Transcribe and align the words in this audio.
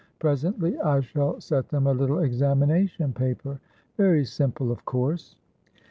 Presently, 0.17 0.79
I 0.79 1.01
shall 1.01 1.39
set 1.39 1.69
them 1.69 1.85
a 1.85 1.93
little 1.93 2.23
examination 2.23 3.13
papervery 3.13 4.25
simple, 4.25 4.71
of 4.71 4.83
course." 4.83 5.35